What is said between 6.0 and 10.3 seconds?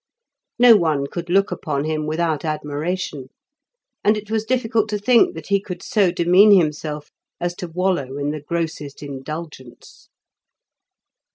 demean himself as to wallow in the grossest indulgence.